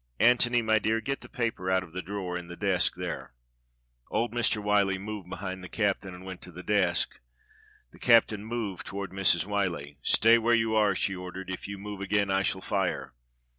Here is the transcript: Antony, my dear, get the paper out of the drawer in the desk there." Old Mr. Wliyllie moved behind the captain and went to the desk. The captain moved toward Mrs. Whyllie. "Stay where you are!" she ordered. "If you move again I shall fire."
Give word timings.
Antony, 0.19 0.63
my 0.63 0.79
dear, 0.79 0.99
get 0.99 1.21
the 1.21 1.29
paper 1.29 1.69
out 1.69 1.83
of 1.83 1.93
the 1.93 2.01
drawer 2.01 2.35
in 2.35 2.47
the 2.47 2.55
desk 2.55 2.93
there." 2.95 3.35
Old 4.09 4.33
Mr. 4.33 4.59
Wliyllie 4.59 4.99
moved 4.99 5.29
behind 5.29 5.63
the 5.63 5.69
captain 5.69 6.11
and 6.15 6.25
went 6.25 6.41
to 6.41 6.51
the 6.51 6.63
desk. 6.63 7.19
The 7.91 7.99
captain 7.99 8.43
moved 8.43 8.87
toward 8.87 9.11
Mrs. 9.11 9.45
Whyllie. 9.45 9.99
"Stay 10.01 10.39
where 10.39 10.55
you 10.55 10.73
are!" 10.73 10.95
she 10.95 11.15
ordered. 11.15 11.51
"If 11.51 11.67
you 11.67 11.77
move 11.77 12.01
again 12.01 12.31
I 12.31 12.41
shall 12.41 12.61
fire." 12.61 13.13